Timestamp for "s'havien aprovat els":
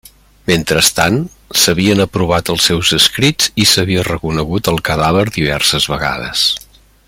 1.63-2.65